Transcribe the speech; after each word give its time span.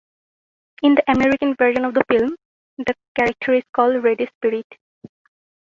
In 0.81 0.95
the 0.95 1.03
American 1.11 1.53
version 1.53 1.85
of 1.85 1.93
the 1.93 2.03
film 2.09 2.35
the 2.79 2.95
character 3.15 3.53
is 3.53 3.63
called 3.71 4.03
Radish 4.03 4.29
Spirit. 4.37 4.65